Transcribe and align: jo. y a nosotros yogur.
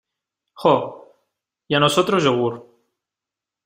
jo. 0.63 0.71
y 1.71 1.75
a 1.75 1.79
nosotros 1.85 2.23
yogur. 2.29 2.61